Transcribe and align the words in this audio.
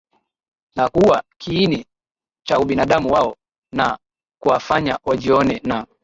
na 0.75 0.89
kuua 0.89 1.23
kiini 1.37 1.85
cha 2.47 2.59
ubinadamu 2.59 3.11
wao 3.13 3.35
na 3.71 3.97
kuwafanya 4.41 4.99
wajione 5.03 5.61
na 5.63 5.87